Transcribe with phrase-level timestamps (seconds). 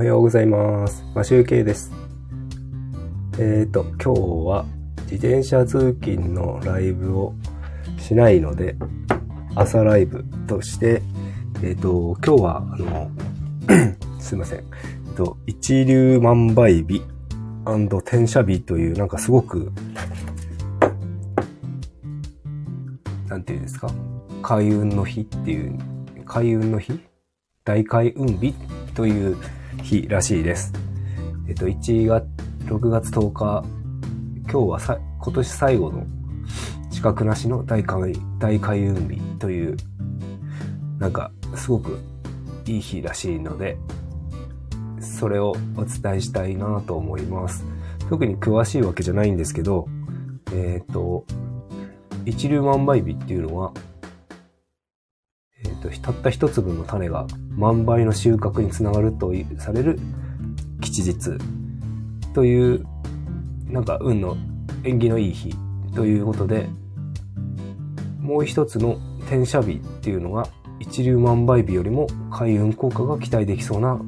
[0.00, 1.04] はようございます。
[1.14, 1.92] マシュウケイです。
[3.38, 4.64] えっ、と、今日は
[5.02, 7.34] 自転車通勤のライブを
[7.98, 8.76] しないので、
[9.54, 11.02] 朝ライブとして、
[11.62, 13.10] えっ、と、今日は、あの、
[14.18, 14.60] すいません。
[14.60, 17.02] えっと、一流万倍日
[17.98, 19.70] 転写日という、なんかすごく、
[23.28, 23.92] なんていうんですか？
[24.40, 25.78] 開運の日っていう、
[26.24, 26.98] 開運の日？
[27.66, 28.54] 大開運日？
[28.94, 29.36] という
[29.82, 30.72] 日らしいです。
[31.48, 32.26] えっと、1月、
[32.66, 33.64] 6月10日、
[34.50, 36.06] 今日はさ今年最後の
[36.90, 39.76] 資格なしの大開大開運日という、
[40.98, 41.98] なんか、すごく
[42.66, 43.78] いい日らしいので、
[45.00, 47.64] それをお伝えしたいなと思います。
[48.08, 49.88] 特に詳しいわけじゃないんですけど、
[50.52, 51.24] えっ、と、
[52.26, 53.72] 一粒万倍日っていうのは、
[55.80, 59.98] と、たった一粒の種が万倍の収穫につながるとされる
[60.80, 61.38] 吉日
[62.34, 62.86] という、
[63.66, 64.36] なんか運の
[64.84, 65.54] 縁起のいい日
[65.94, 66.68] ということで、
[68.20, 70.46] もう一つの転写日っていうのが
[70.78, 74.00] 一粒万倍日よりも開運効果が期待できそうな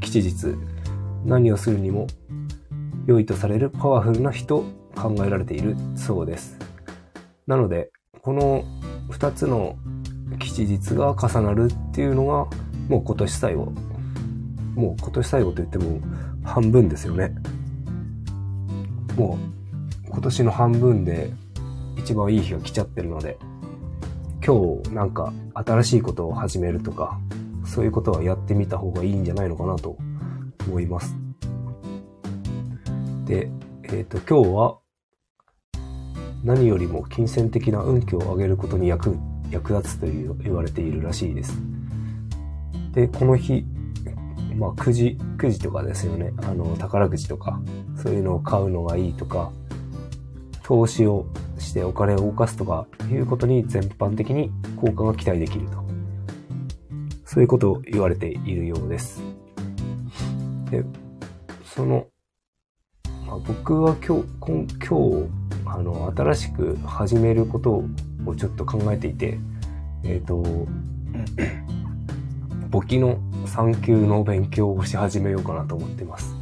[0.00, 0.56] 吉日。
[1.24, 2.06] 何をするにも
[3.06, 6.58] 良いとされるパワフルな日と考えられているそうです。
[7.46, 7.90] なので、
[8.22, 8.64] この
[9.10, 9.76] 二つの
[10.38, 12.46] 吉日が重なるっていうのが、
[12.88, 13.72] もう今年最後。
[14.74, 16.00] もう今年最後と言っても
[16.44, 17.34] 半分ですよね。
[19.16, 19.38] も
[20.06, 21.32] う今年の半分で
[21.96, 23.38] 一番いい日が来ちゃってるので、
[24.44, 27.18] 今日なんか新しいことを始めるとか、
[27.64, 29.96] そういうことはやってみた方がいいんじゃないのかなと
[30.68, 31.14] 思います。
[33.26, 33.50] で、
[33.84, 34.78] えっ、と、今日は
[36.44, 39.16] 何よりも金銭的な運気を上げることに役
[39.50, 41.58] 役立つという言われているらしいです。
[42.92, 43.64] で、この日、
[44.56, 46.32] まあ、くじ、くじとかですよね。
[46.38, 47.60] あの、宝くじとか、
[47.96, 49.52] そういうのを買うのがいいとか、
[50.62, 51.26] 投資を
[51.58, 55.88] してお金を動かすとかいうことに全般的に効果が期待できると。
[57.24, 59.22] そういうことを言われているようです。
[60.70, 60.84] で、
[61.64, 62.06] その、
[63.26, 65.28] まあ、僕は今日、今日、
[65.66, 67.84] あの、新しく始めることを
[68.36, 69.38] ちょっと考えていて、
[70.04, 70.42] えっ、と、
[72.70, 76.34] 簿記の3級の勉強をし始めようかなと思ってます。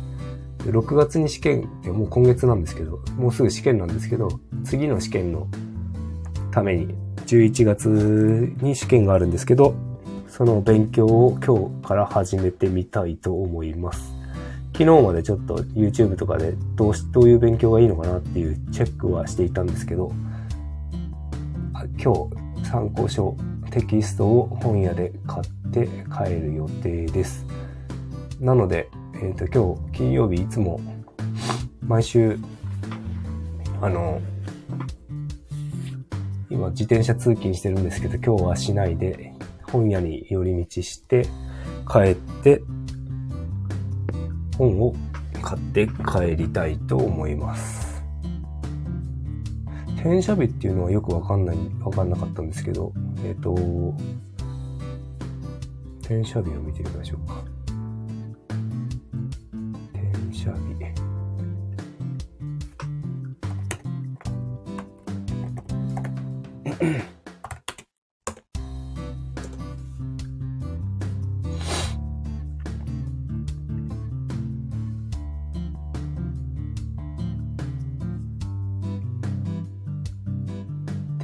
[0.65, 4.29] で6月に試験ってもう今月なんですけど、もうすぐ試験なんですけど、
[4.65, 5.47] 次の試験の
[6.51, 6.95] ために
[7.27, 7.89] 11月
[8.61, 9.75] に試験があるんですけど、
[10.29, 14.17] その勉強を今日から始めてみたいと思います。
[14.73, 20.36] 昨日までちょっと YouTube とかでどうし、どういう勉強がいいのかなっていうチェックはしていたんですけど、あ
[22.07, 22.15] 今
[22.63, 23.37] 日参考書、
[23.73, 27.45] テキストを本屋で買って帰る予定です。
[28.39, 28.89] なので、
[29.21, 30.81] えっ、と、今日金曜日いつも
[31.83, 32.39] 毎週、
[33.83, 34.21] あの、
[36.49, 39.33] 今自転車通勤してるんですけど、今日はしないで
[39.65, 41.27] 本屋に寄り道して
[41.91, 42.63] 帰って
[44.57, 44.95] 本を
[45.43, 47.86] 買って帰りたいと思います。
[49.97, 52.93] 転写日っていうのはよくわかんない、わかんなかったんですけど、
[53.25, 53.55] えっ、と、
[56.01, 57.45] 転写日を見てみましょうか。
[59.93, 60.77] 転写日。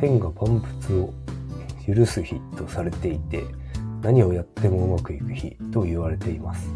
[0.02, 1.14] 天が万物を
[1.86, 3.44] 許す日とされていて、
[4.02, 6.68] 何をやってもうまくいく日と言われています。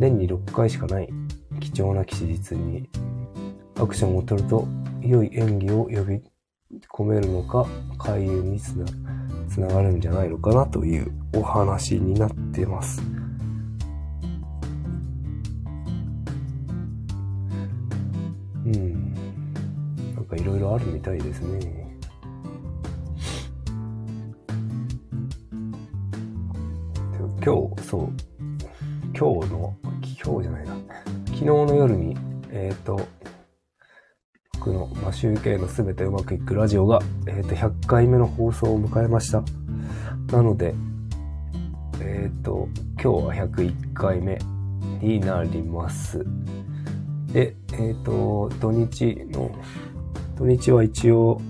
[0.00, 1.10] 年に6回しかない
[1.60, 2.88] 貴重な吉日に
[3.76, 4.66] アクションを取ると
[5.02, 6.22] 良い演技を呼び
[6.88, 7.66] 込めるのか
[7.98, 8.86] 開運につな
[9.46, 13.02] つながるんじゃないのかなというお話になってます。
[18.64, 19.14] うん。
[20.14, 21.83] なんかいろいろあるみたいですね。
[27.44, 28.12] 今日、そう、
[29.14, 29.76] 今日の、
[30.24, 30.74] 今日じゃないな。
[31.26, 32.16] 昨日の夜に、
[32.48, 32.98] えっ、と、
[34.54, 39.44] 僕の、まあ、集計のすべてうまくいくラジオが、えっ、と、100回目の放送を迎えました。
[40.34, 40.74] なので、
[42.00, 44.38] えっ、と、今日は101回目
[45.02, 46.24] になります。
[47.30, 49.54] で、えっ、と、土日の、
[50.38, 51.42] 土日は一応、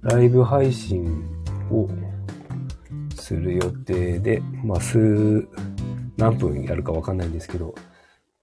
[0.00, 1.22] ライブ配信
[1.70, 1.86] を
[3.24, 5.48] する予定で、まあ、数、
[6.18, 7.74] 何分やるかわかんないんですけど、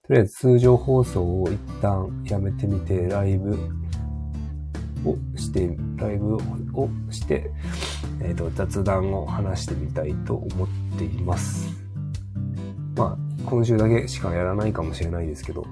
[0.07, 3.51] とりあえず通常放送を一旦やめてみて、ライブ
[5.06, 6.36] をして、ライブ
[6.74, 7.51] をして、
[8.22, 10.68] えっ、ー、と、雑談を話してみたいと思っ
[10.98, 11.69] ています。
[12.95, 15.63] まあ、今週だけしかやらないかもしれないですけど、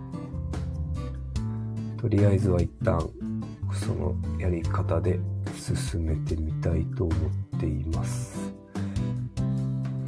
[1.97, 3.09] とりあえずは一旦、
[3.73, 5.19] そのやり方で
[5.55, 7.13] 進めてみたいと思
[7.55, 8.48] っています。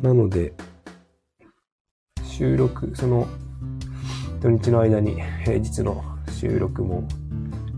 [0.02, 0.54] なので、
[2.24, 3.28] 収録、その
[4.42, 7.08] 土日の間に平日の収録も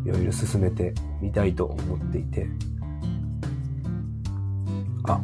[0.06, 2.48] いろいろ進めてみたいと思っていて、
[5.04, 5.20] あ、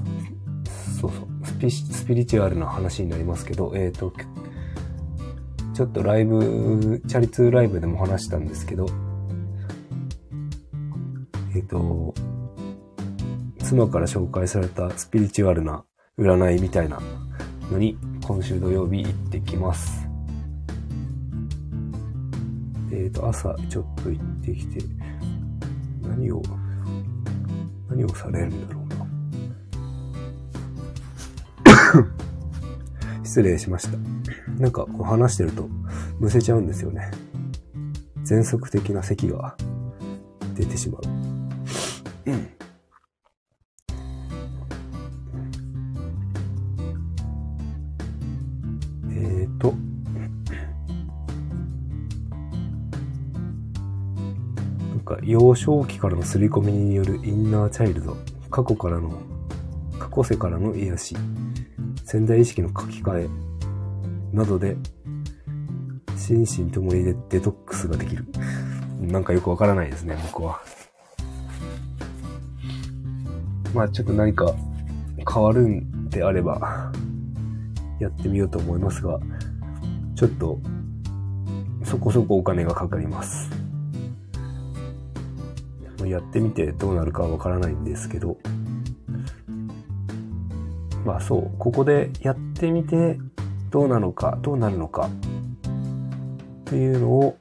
[1.00, 4.12] そうそう、スピスピリチュアルな話になりますけど、えっ、ー、と、
[5.74, 8.88] ちょっとライブ、チャリ通ライブでも話したんですけど、
[11.56, 12.14] えっ、ー、と、
[13.60, 15.86] 妻から紹介されたスピリチュアルな
[16.20, 17.00] 占いみたいな
[17.72, 20.06] のに今週土曜日行ってきます。
[22.92, 24.84] えっ、ー、と、朝ちょっと行ってきて、
[26.02, 26.42] 何を、
[27.90, 28.86] 何をされるんだろう
[32.04, 33.24] な。
[33.24, 33.98] 失礼しました。
[34.60, 35.70] なんかこう話してると
[36.20, 37.10] むせちゃうんですよね。
[38.24, 39.56] 全速的な咳が
[40.56, 41.19] 出てしまう。
[49.20, 49.74] えっ、ー、と、
[54.90, 58.16] なんか幼少期からの刷り込みによるインナーチャイルド、
[58.50, 59.12] 過去からの、
[60.00, 61.18] 過去世からの癒し、
[62.06, 63.30] 潜在意識の書き換え。
[64.32, 64.78] などで
[66.16, 68.26] 心身ともにデトックスができる。
[69.02, 70.62] なんかよくわからないですね、僕は。
[73.74, 74.54] まあちょっと何か
[75.32, 76.92] 変わるんであれば、
[78.00, 79.20] やってみようと思いますが、
[80.16, 80.60] ちょっと、
[81.84, 83.50] そこそこお金がかかります。
[86.06, 88.38] やってみてどうなるかわからないんですけど、
[91.06, 93.20] まあそう、ここでやってみて
[93.70, 97.38] どうなのか、どうなるのかっていうのを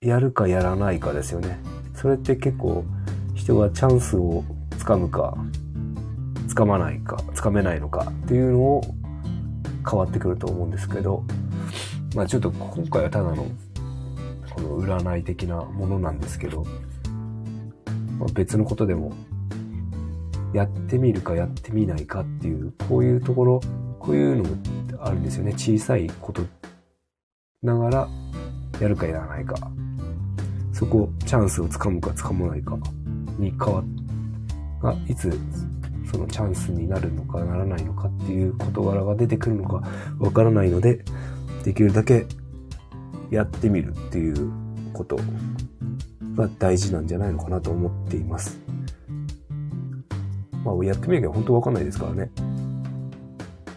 [0.00, 1.58] やるかやらないかですよね。
[1.94, 2.84] それって結構
[3.34, 4.44] 人がチャンスを
[4.78, 5.36] つかむか、
[6.48, 8.82] つかまないか、つかめないのかっていうのを
[9.88, 11.24] 変わってくると思うんですけど、
[12.14, 13.46] まあちょっと今回はただの
[14.50, 16.64] この占い的なものなんですけど、
[18.18, 19.12] まあ、別のことでも
[20.52, 23.60] やってみるかやってみないかっていう、こういうところ、
[23.98, 24.56] こういうのも
[25.00, 25.52] あるんですよね。
[25.52, 26.42] 小さいこと
[27.62, 28.08] ながら
[28.80, 29.54] やるかやらないか、
[30.72, 32.76] そこ、チャンスをつかむかつかまないか
[33.38, 33.84] に変わっ、
[34.82, 35.38] が、いつ、
[36.10, 39.82] そのチャンスになるのかならないのかっていう事柄が出てくるのか
[40.18, 41.04] わからないので、
[41.64, 42.26] できるだけ
[43.30, 44.50] やってみるっていう
[44.92, 45.18] こと
[46.34, 48.58] が大事なんじゃないのかなと思っています。
[50.64, 52.30] まあ、やってみなきゃ本当わかんないですからね。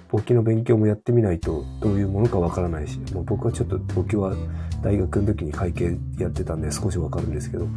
[0.09, 4.35] 簿記の勉強もやってみないとどういうものかわからないし、もう僕はちょっと簿記は
[4.81, 7.67] 大学の時に会計やってたんで少しわかるんですけど、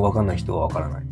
[0.00, 1.05] わかんない人はわからない。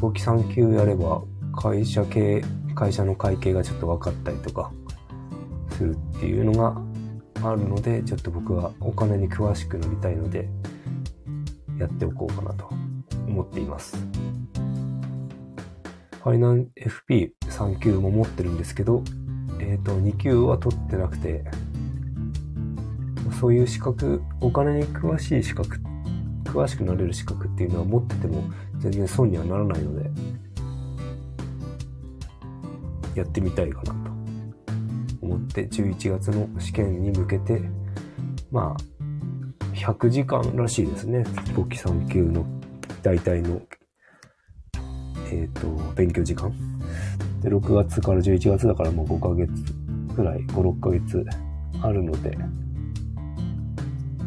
[0.00, 1.22] 簿記3級やれば
[1.54, 2.42] 会社系、
[2.74, 4.72] 会社の会計がちょっと分かったりとか
[5.72, 6.80] するっていうのが
[7.46, 10.48] あるので、ちょっと僕はお金に詳しくなりたいので、
[11.78, 12.68] やっておこうかなと
[13.26, 13.96] 思っています。
[16.22, 19.02] ファイナン FP3 級も持ってるんですけど、
[19.58, 21.44] えっ、ー、と、2級は取ってなくて、
[23.40, 25.80] そういう資格、お金に詳しい資格、
[26.50, 28.42] 詳しくなれる資格っていうのは持ってても
[28.78, 30.10] 全然損にはならないので、
[33.14, 34.10] やってみたいかなと
[35.22, 37.62] 思って11月の試験に向けて、
[38.50, 39.00] まあ、
[39.74, 41.24] 100時間らしいですね。
[41.54, 42.44] 簿記3級の
[43.02, 43.60] 大体の、
[45.30, 46.52] えっ、ー、と、勉強時間。
[47.42, 49.52] で、6月から11月だからもう5ヶ月
[50.14, 51.24] くらい、5、6ヶ月
[51.80, 52.36] あるので、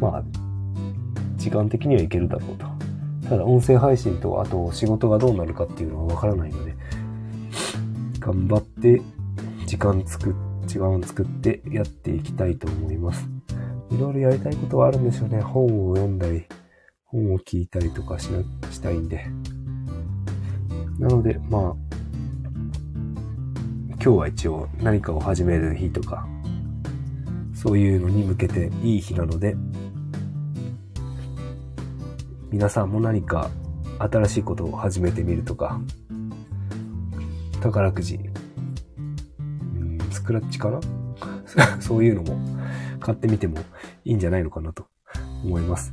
[0.00, 0.24] まあ、
[1.44, 2.66] 時間的にはいけるだろうと。
[3.28, 6.74] ただ音声配信とあと仕事がどうなるかっていうのはわからないので、
[8.18, 9.02] 頑張って
[9.66, 10.34] 時間作っ、
[10.66, 13.28] 時間を作ってやっていきたいと思います。
[13.90, 15.42] いろいろやりたいことはあるんですよね。
[15.42, 16.46] 本を読んだり、
[17.04, 19.26] 本を聞いたりとかしな、したいんで。
[20.98, 21.74] なので、まあ、
[23.90, 26.26] 今日は一応何かを始める日とか、
[27.54, 29.54] そういうのに向けていい日なので、
[32.54, 33.50] 皆さんも何か
[33.98, 35.80] 新しいことを始めてみるとか、
[37.60, 38.20] 宝くじ、
[38.96, 40.80] うん、スクラッチかな？
[41.82, 42.38] そういうのも
[43.00, 43.58] 買ってみても
[44.04, 44.86] いいんじゃないのかなと
[45.42, 45.92] 思います。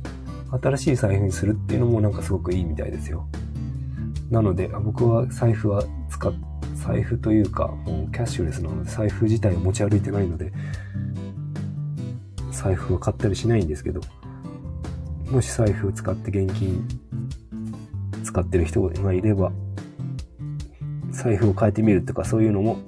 [0.62, 3.26] 新しい財布にするっていうのもなんかすごくいいみたいですよ。
[4.30, 6.32] なので、僕は財布は使っ、
[6.74, 10.52] 財布というか、もうキャッシュレスなので財布自体を持ち歩いてないので、
[12.52, 14.00] 財布を買ったりしないんですけど、
[15.32, 16.86] もし財布を使って現金
[18.22, 19.50] 使ってる人がいれば、
[21.10, 22.78] 財布を変えてみるとかそういうのも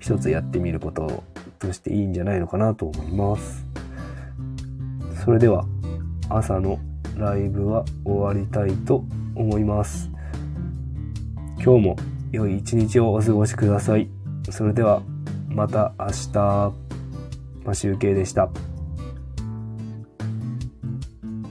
[0.00, 1.22] 一つやってみること
[1.60, 3.64] としていいんじゃないのかなと思います。
[5.24, 5.64] それでは
[6.28, 6.80] 朝の
[7.16, 9.04] ライブは終わりたいと
[9.36, 10.10] 思います。
[11.62, 11.96] 今日も
[12.32, 14.08] 良い一日をお過ごしください。
[14.50, 15.02] それでは
[15.48, 16.72] また明日、
[17.64, 18.50] マシュウケイでした。